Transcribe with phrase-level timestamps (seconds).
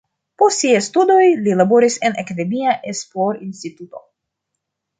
[0.41, 4.05] Post siaj studoj li laboris en akademia esplorinstituto.